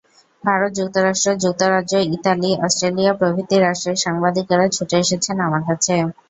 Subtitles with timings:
[0.43, 5.93] ভারত, যুক্তরাষ্ট্র, যুক্তরাজ্য, Italy, Australia প্রভৃতি রাষ্ট্রের সাংবাদিকেরা ছুটে এসেছেন আমার কাছে।